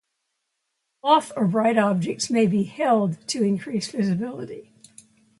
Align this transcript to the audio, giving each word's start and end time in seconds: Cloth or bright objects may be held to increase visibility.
Cloth 1.03 1.31
or 1.37 1.45
bright 1.45 1.77
objects 1.77 2.31
may 2.31 2.47
be 2.47 2.63
held 2.63 3.19
to 3.27 3.43
increase 3.43 3.87
visibility. 3.91 4.71